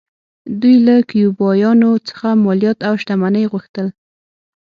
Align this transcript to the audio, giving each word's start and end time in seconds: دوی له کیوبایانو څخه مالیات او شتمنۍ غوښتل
دوی 0.61 0.75
له 0.87 0.95
کیوبایانو 1.09 1.91
څخه 2.07 2.27
مالیات 2.43 2.79
او 2.87 2.93
شتمنۍ 3.01 3.45
غوښتل 3.51 3.87